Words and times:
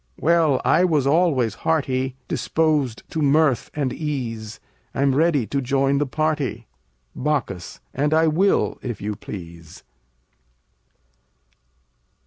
Well, 0.19 0.59
I 0.65 0.83
was 0.83 1.05
always 1.05 1.53
hearty, 1.61 2.15
Disposed 2.27 3.03
to 3.11 3.21
mirth 3.21 3.69
and 3.75 3.93
ease: 3.93 4.59
I'm 4.95 5.13
ready 5.13 5.45
to 5.45 5.61
join 5.61 5.99
the 5.99 6.07
party. 6.07 6.65
Bac. 7.15 7.51
And 7.93 8.11
I 8.11 8.25
will 8.25 8.79
if 8.81 8.99
you 8.99 9.15
please. 9.15 9.83